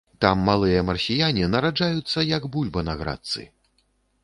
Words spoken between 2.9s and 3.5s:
на градцы.